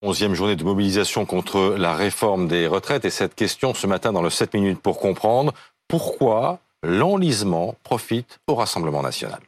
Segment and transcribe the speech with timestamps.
[0.00, 4.22] Onzième journée de mobilisation contre la réforme des retraites et cette question ce matin dans
[4.22, 5.52] le 7 minutes pour comprendre
[5.88, 9.40] pourquoi l'enlisement profite au Rassemblement national.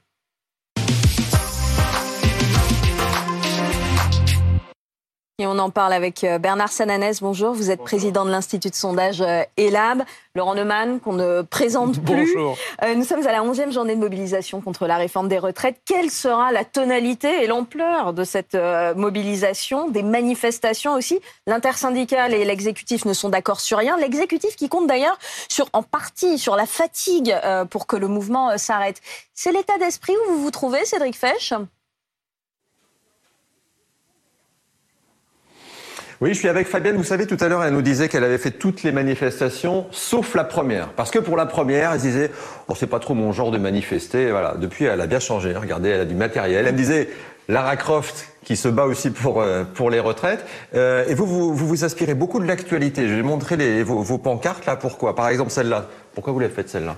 [5.40, 7.22] Et on en parle avec euh, Bernard Sananès.
[7.22, 10.02] Bonjour, vous êtes président de l'Institut de sondage euh, ELAB.
[10.34, 12.34] Laurent Neumann, qu'on ne présente plus.
[12.34, 12.58] Bonjour.
[12.84, 15.80] Euh, nous sommes à la 11e journée de mobilisation contre la réforme des retraites.
[15.86, 18.54] Quelle sera la tonalité et l'ampleur de cette
[18.96, 21.18] mobilisation, des manifestations aussi?
[21.46, 23.96] L'intersyndicale et l'exécutif ne sont d'accord sur rien.
[23.96, 25.18] L'exécutif qui compte d'ailleurs
[25.48, 27.34] sur, en partie sur la fatigue
[27.70, 29.00] pour que le mouvement s'arrête.
[29.32, 31.54] C'est l'état d'esprit où vous vous trouvez, Cédric Fesch?
[36.20, 36.96] Oui, je suis avec Fabienne.
[36.96, 40.34] Vous savez, tout à l'heure, elle nous disait qu'elle avait fait toutes les manifestations, sauf
[40.34, 40.90] la première.
[40.90, 42.30] Parce que pour la première, elle disait,
[42.68, 44.30] oh, c'est pas trop mon genre de manifester.
[44.30, 44.54] Voilà.
[44.58, 45.56] Depuis, elle a bien changé.
[45.56, 46.66] Regardez, elle a du matériel.
[46.66, 47.08] Elle me disait,
[47.48, 50.44] Lara Croft, qui se bat aussi pour, euh, pour les retraites.
[50.74, 53.08] Euh, et vous, vous, vous, vous inspirez beaucoup de l'actualité.
[53.08, 54.76] Je vais montrer les, vos, vos pancartes, là.
[54.76, 55.16] Pourquoi?
[55.16, 55.86] Par exemple, celle-là.
[56.14, 56.96] Pourquoi vous l'avez faite, celle-là?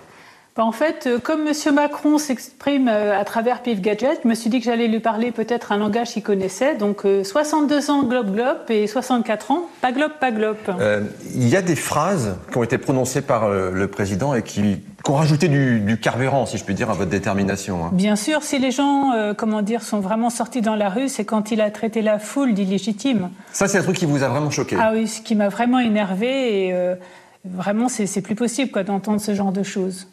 [0.60, 1.74] En fait, euh, comme M.
[1.74, 5.32] Macron s'exprime euh, à travers Pif Gadget, je me suis dit que j'allais lui parler
[5.32, 6.74] peut-être un langage qu'il connaissait.
[6.74, 10.56] Donc 62 euh, ans, globe, globe, et 64 ans, pas globe, pas globe.
[11.34, 15.14] Il y a des phrases qui ont été prononcées par le président et qui, ont
[15.14, 17.86] rajouté du, carburant, si je puis dire, à votre détermination.
[17.86, 17.90] Hein.
[17.92, 21.50] Bien sûr, si les gens, comment dire, sont vraiment sortis dans la rue, c'est quand
[21.50, 23.30] il a traité la foule d'illégitime.
[23.52, 24.76] Ça, c'est un truc qui vous a vraiment choqué.
[24.78, 26.74] Ah oui, ce qui m'a vraiment énervé et
[27.44, 30.08] vraiment, c'est plus possible quoi d'entendre ce genre de choses.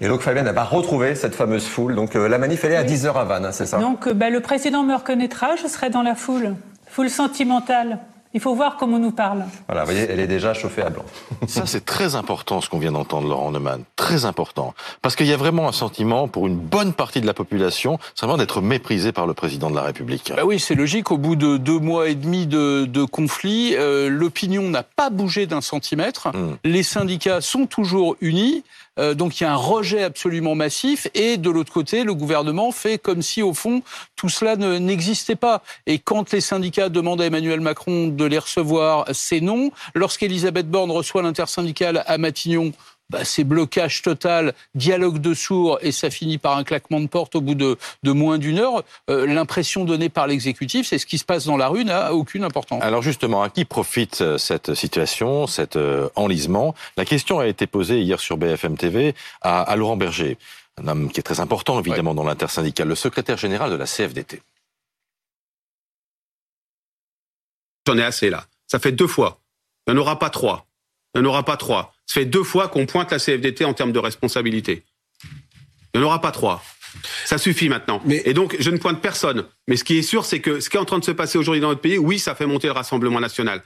[0.00, 1.94] Et donc Fabienne n'a pas retrouvé cette fameuse foule.
[1.94, 3.78] Donc euh, la manif, elle est à 10h à Vannes, hein, c'est ça?
[3.78, 6.54] Donc euh, bah, le président me reconnaîtra, je serai dans la foule.
[6.86, 7.98] Foule sentimentale.
[8.34, 9.44] Il faut voir comment on nous parle.
[9.68, 11.04] Voilà, vous voyez, elle est déjà chauffée à blanc.
[11.46, 13.84] Ça, c'est très important ce qu'on vient d'entendre, Laurent Neumann.
[13.96, 14.72] Très important.
[15.02, 18.38] Parce qu'il y a vraiment un sentiment, pour une bonne partie de la population, simplement
[18.38, 20.32] d'être méprisé par le président de la République.
[20.34, 21.10] Bah oui, c'est logique.
[21.10, 25.44] Au bout de deux mois et demi de, de conflit, euh, l'opinion n'a pas bougé
[25.46, 26.28] d'un centimètre.
[26.34, 26.56] Hmm.
[26.64, 28.64] Les syndicats sont toujours unis.
[28.98, 31.08] Euh, donc il y a un rejet absolument massif.
[31.14, 33.82] Et de l'autre côté, le gouvernement fait comme si, au fond,
[34.16, 35.62] tout cela n'existait pas.
[35.86, 39.70] Et quand les syndicats demandent à Emmanuel Macron de les recevoir, c'est non.
[39.94, 42.72] Lorsqu'Elisabeth Borne reçoit l'intersyndicale à Matignon,
[43.12, 47.34] bah, c'est blocage total, dialogue de sourds, et ça finit par un claquement de porte
[47.36, 48.82] au bout de, moins d'une heure.
[49.10, 52.42] Euh, l'impression donnée par l'exécutif, c'est ce qui se passe dans la rue n'a aucune
[52.42, 52.82] importance.
[52.82, 56.74] Alors justement, à qui profite euh, cette situation, cet euh, enlisement?
[56.96, 60.38] La question a été posée hier sur BFM TV à, Laurent Berger,
[60.82, 64.40] un homme qui est très important évidemment dans l'intersyndicale, le secrétaire général de la CFDT.
[67.86, 68.46] J'en ai assez là.
[68.68, 69.38] Ça fait deux fois.
[69.86, 70.64] Il n'y en aura pas trois.
[71.14, 71.91] Il n'y en aura pas trois.
[72.06, 74.84] Ça fait deux fois qu'on pointe la CFDT en termes de responsabilité.
[75.94, 76.62] Il n'y en aura pas trois.
[77.24, 78.02] Ça suffit maintenant.
[78.08, 79.46] Et donc, je ne pointe personne.
[79.68, 81.38] Mais ce qui est sûr, c'est que ce qui est en train de se passer
[81.38, 83.62] aujourd'hui dans notre pays, oui, ça fait monter le Rassemblement national.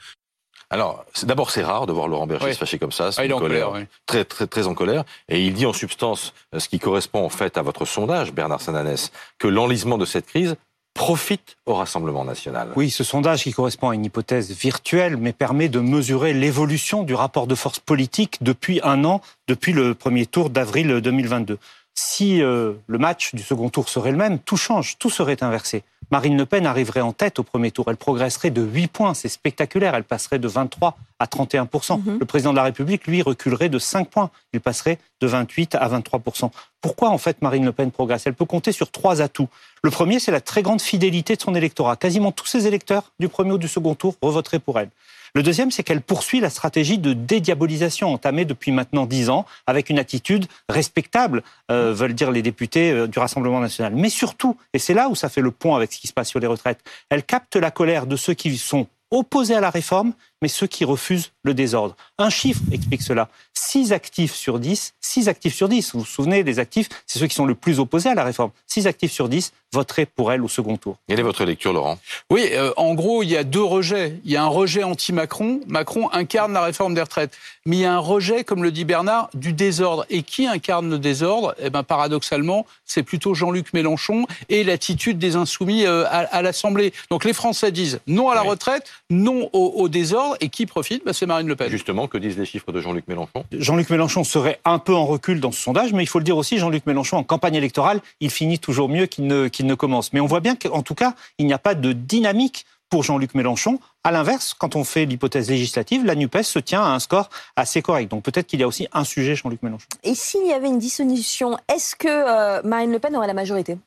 [0.69, 3.09] Alors, d'abord, c'est rare de voir Laurent Berger se fâcher comme ça.
[3.15, 3.71] Ah, il est en colère,
[4.05, 5.05] très, très, très en colère.
[5.29, 9.11] Et il dit en substance, ce qui correspond en fait à votre sondage, Bernard Sananès,
[9.39, 10.57] que l'enlisement de cette crise
[10.97, 12.69] profite au Rassemblement national.
[12.75, 17.13] Oui, ce sondage qui correspond à une hypothèse virtuelle, mais permet de mesurer l'évolution du
[17.13, 21.59] rapport de force politique depuis un an, depuis le premier tour d'avril 2022.
[21.99, 25.83] Si euh, le match du second tour serait le même, tout change, tout serait inversé.
[26.11, 27.85] Marine Le Pen arriverait en tête au premier tour.
[27.89, 29.13] Elle progresserait de 8 points.
[29.15, 29.95] C'est spectaculaire.
[29.95, 32.19] Elle passerait de 23 à 31 mhm.
[32.19, 34.29] Le président de la République, lui, reculerait de 5 points.
[34.53, 38.27] Il passerait de 28 à 23% Pourquoi, en fait, Marine Le Pen progresse?
[38.27, 39.49] Elle peut compter sur trois atouts.
[39.81, 41.95] Le premier, c'est la très grande fidélité de son électorat.
[41.95, 44.89] Quasiment tous ses électeurs du premier ou du second tour revoteraient pour elle.
[45.35, 49.89] Le deuxième, c'est qu'elle poursuit la stratégie de dédiabolisation entamée depuis maintenant dix ans, avec
[49.89, 53.93] une attitude respectable, euh, veulent dire les députés euh, du Rassemblement national.
[53.95, 56.29] Mais surtout, et c'est là où ça fait le pont avec ce qui se passe
[56.29, 56.79] sur les retraites,
[57.09, 60.85] elle capte la colère de ceux qui sont opposés à la réforme, mais ceux qui
[60.85, 61.95] refusent le désordre.
[62.17, 63.29] Un chiffre explique cela.
[63.53, 67.27] 6 actifs sur 10, 6 actifs sur 10, vous vous souvenez des actifs, c'est ceux
[67.27, 68.51] qui sont le plus opposés à la réforme.
[68.67, 70.97] 6 actifs sur 10 voteraient pour elle au second tour.
[71.07, 71.99] Quelle est votre lecture, Laurent?
[72.29, 74.19] Oui, euh, en gros, il y a deux rejets.
[74.23, 75.61] Il y a un rejet anti-Macron.
[75.67, 77.37] Macron incarne la réforme des retraites.
[77.65, 80.05] Mais il y a un rejet, comme le dit Bernard, du désordre.
[80.09, 81.53] Et qui incarne le désordre?
[81.59, 86.93] Eh ben, paradoxalement, c'est plutôt Jean-Luc Mélenchon et l'attitude des insoumis euh, à, l'Assemblée.
[87.11, 90.26] Donc les Français disent non à la retraite, non au, désordre.
[90.39, 91.05] Et qui profite?
[91.05, 91.69] Ben, C'est Marine Le Pen.
[91.69, 93.43] Justement, que disent les chiffres de Jean-Luc Mélenchon?
[93.51, 96.37] Jean-Luc Mélenchon serait un peu en recul dans ce sondage, mais il faut le dire
[96.37, 100.13] aussi, Jean-Luc Mélenchon, en campagne électorale, il finit toujours mieux qu'il ne, qu'il ne commence.
[100.13, 103.35] Mais on voit bien qu'en tout cas, il n'y a pas de dynamique pour Jean-Luc
[103.35, 103.79] Mélenchon.
[104.03, 107.81] À l'inverse, quand on fait l'hypothèse législative, la NUPES se tient à un score assez
[107.81, 108.09] correct.
[108.09, 109.87] Donc peut-être qu'il y a aussi un sujet, Jean-Luc Mélenchon.
[110.03, 113.77] Et s'il y avait une dissolution, est-ce que euh, Marine Le Pen aurait la majorité?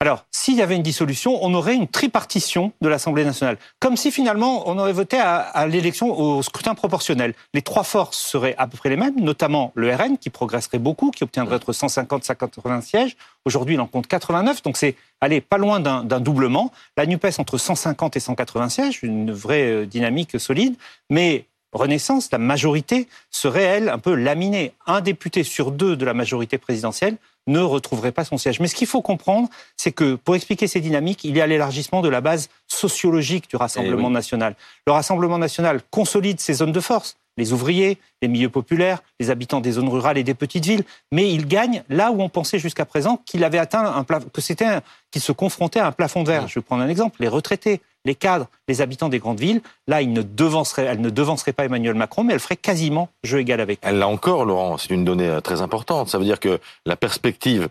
[0.00, 3.58] Alors, s'il y avait une dissolution, on aurait une tripartition de l'Assemblée nationale.
[3.80, 7.34] Comme si finalement on aurait voté à, l'élection au scrutin proportionnel.
[7.52, 11.10] Les trois forces seraient à peu près les mêmes, notamment le RN qui progresserait beaucoup,
[11.10, 13.16] qui obtiendrait entre 150 180 sièges.
[13.44, 16.70] Aujourd'hui, il en compte 89, donc c'est aller pas loin d'un doublement.
[16.96, 20.76] La NUPES entre 150 et 180 sièges, une vraie euh, dynamique solide.
[21.10, 24.72] Mais Renaissance, la majorité serait, elle, un peu laminée.
[24.86, 27.16] Un député sur deux de la majorité présidentielle
[27.46, 28.60] ne retrouverait pas son siège.
[28.60, 32.02] Mais ce qu'il faut comprendre, c'est que pour expliquer ces dynamiques, il y a l'élargissement
[32.02, 34.54] de la base sociologique du Rassemblement eh national.
[34.86, 39.60] Le Rassemblement national consolide ses zones de force les ouvriers, les milieux populaires, les habitants
[39.60, 40.82] des zones rurales et des petites villes,
[41.12, 44.80] mais il gagne là où on pensait jusqu'à présent qu'il avait atteint un que c'était
[45.10, 46.48] qu'il se confrontait à un plafond de verre.
[46.48, 49.60] Je vais prendre un exemple les retraités, les cadres, les habitants des grandes villes.
[49.86, 53.60] Là, ne devancerait, elle ne devancerait pas Emmanuel Macron, mais elle ferait quasiment jeu égal
[53.60, 53.78] avec.
[53.82, 54.78] Elle l'a encore, Laurent.
[54.78, 56.08] C'est une donnée euh, très importante.
[56.08, 57.68] Ça veut dire que la perspective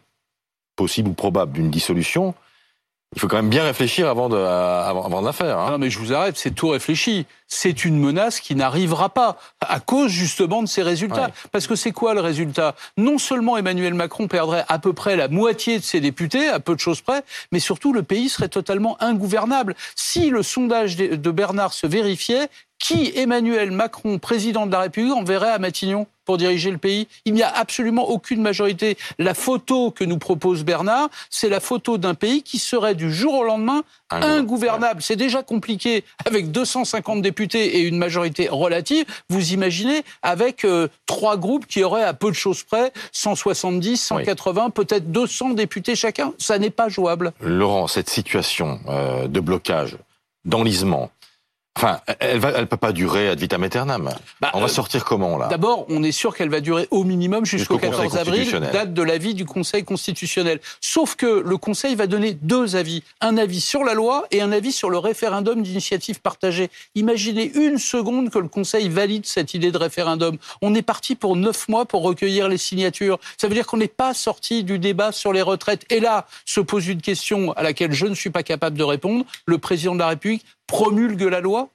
[0.75, 2.35] possible ou probable d'une dissolution
[3.15, 5.57] il faut quand même bien réfléchir avant de, avant, de la faire.
[5.57, 5.71] Hein.
[5.71, 7.25] Non, mais je vous arrête, c'est tout réfléchi.
[7.47, 11.31] C'est une menace qui n'arrivera pas à cause justement de ces résultats.
[11.53, 12.75] Parce que c'est quoi le résultat?
[12.97, 16.75] Non seulement Emmanuel Macron perdrait à peu près la moitié de ses députés, à peu
[16.75, 17.23] de choses près,
[17.53, 19.75] mais surtout le pays serait totalement ingouvernable.
[19.95, 25.51] Si le sondage de Bernard se vérifiait, qui Emmanuel Macron, président de la République, enverrait
[25.51, 27.07] à Matignon pour diriger le pays?
[27.25, 28.97] Il n'y a absolument aucune majorité.
[29.17, 33.33] La photo que nous propose Bernard, c'est la photo d'un pays qui serait du jour
[33.35, 35.01] au lendemain ingouvernable.
[35.01, 39.05] C'est déjà compliqué avec 250 députés et une majorité relative.
[39.29, 44.69] Vous imaginez avec euh, trois groupes qui auraient à peu de choses près 170, 180,
[44.69, 46.33] peut-être 200 députés chacun.
[46.37, 47.33] Ça n'est pas jouable.
[47.41, 49.97] Laurent, cette situation euh, de blocage,
[50.45, 51.11] d'enlisement,
[51.77, 54.09] Enfin, elle ne elle peut pas durer ad vitam aeternam.
[54.41, 55.47] Bah, on va euh, sortir comment, là?
[55.47, 59.35] D'abord, on est sûr qu'elle va durer au minimum jusqu'au 14 avril, date de l'avis
[59.35, 60.59] du Conseil constitutionnel.
[60.81, 63.03] Sauf que le Conseil va donner deux avis.
[63.21, 66.71] Un avis sur la loi et un avis sur le référendum d'initiative partagée.
[66.95, 70.37] Imaginez une seconde que le Conseil valide cette idée de référendum.
[70.63, 73.19] On est parti pour neuf mois pour recueillir les signatures.
[73.37, 75.85] Ça veut dire qu'on n'est pas sorti du débat sur les retraites.
[75.91, 79.25] Et là, se pose une question à laquelle je ne suis pas capable de répondre.
[79.45, 81.69] Le président de la République promulgue la loi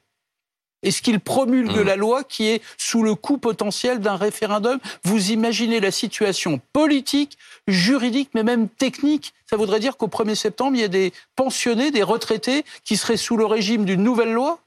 [0.83, 1.83] est-ce qu'il promulgue hmm.
[1.83, 7.37] la loi qui est sous le coup potentiel d'un référendum Vous imaginez la situation politique,
[7.67, 9.33] juridique, mais même technique.
[9.49, 13.17] Ça voudrait dire qu'au 1er septembre, il y a des pensionnés, des retraités qui seraient
[13.17, 14.59] sous le régime d'une nouvelle loi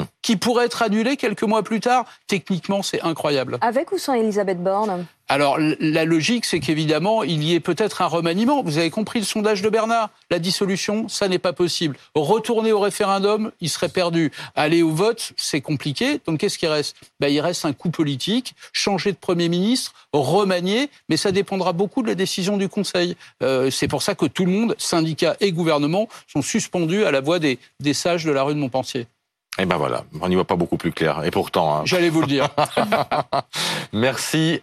[0.00, 0.04] hmm.
[0.22, 2.04] qui pourrait être annulée quelques mois plus tard.
[2.26, 3.58] Techniquement, c'est incroyable.
[3.60, 8.06] Avec ou sans Elisabeth Borne alors la logique, c'est qu'évidemment, il y ait peut-être un
[8.06, 8.62] remaniement.
[8.62, 10.10] Vous avez compris le sondage de Bernard.
[10.30, 11.96] La dissolution, ça n'est pas possible.
[12.14, 14.32] Retourner au référendum, il serait perdu.
[14.54, 16.20] Aller au vote, c'est compliqué.
[16.26, 16.96] Donc qu'est-ce qui reste?
[17.20, 22.02] Ben, Il reste un coup politique, changer de Premier ministre, remanier, mais ça dépendra beaucoup
[22.02, 23.16] de la décision du Conseil.
[23.42, 27.22] Euh, c'est pour ça que tout le monde, syndicats et gouvernement, sont suspendus à la
[27.22, 29.06] voix des, des sages de la rue de Montpensier.
[29.56, 31.22] Et eh ben voilà, on n'y voit pas beaucoup plus clair.
[31.24, 31.76] Et pourtant...
[31.76, 31.82] Hein.
[31.84, 32.48] J'allais vous le dire.
[33.92, 34.60] Merci